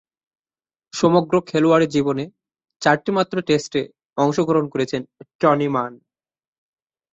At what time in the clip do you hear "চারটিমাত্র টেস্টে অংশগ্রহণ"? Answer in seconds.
2.81-4.65